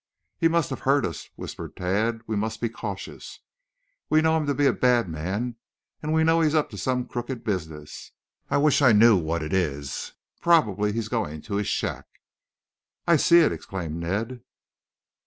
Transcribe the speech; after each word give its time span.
"He 0.39 0.47
must 0.47 0.71
have 0.71 0.79
heard 0.79 1.05
us," 1.05 1.29
whispered 1.35 1.75
Tad. 1.75 2.21
"We 2.25 2.35
must 2.35 2.59
be 2.59 2.69
cautious. 2.69 3.41
We 4.09 4.19
know 4.19 4.35
him 4.35 4.47
to 4.47 4.55
be 4.55 4.65
a 4.65 4.73
bad 4.73 5.07
man 5.07 5.57
and 6.01 6.11
we 6.11 6.23
know 6.23 6.41
he 6.41 6.47
is 6.47 6.55
up 6.55 6.71
to 6.71 6.77
some 6.79 7.07
crooked 7.07 7.43
business. 7.43 8.11
I 8.49 8.57
wish 8.57 8.81
I 8.81 8.93
knew 8.93 9.17
just 9.17 9.25
what 9.25 9.43
it 9.43 9.53
is. 9.53 10.13
Probably 10.41 10.91
he's 10.91 11.07
going 11.07 11.43
to 11.43 11.57
his 11.57 11.67
shack." 11.67 12.07
"I 13.05 13.15
see 13.15 13.41
it!" 13.41 13.51
exclaimed 13.51 13.97
Ned. 13.97 14.41